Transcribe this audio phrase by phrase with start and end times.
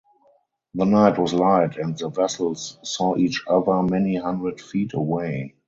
[0.73, 5.53] The night was light and the vessels saw each other many hundred feet away.